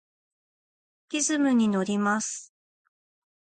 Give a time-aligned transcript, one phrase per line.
[1.11, 2.51] リズムにのります。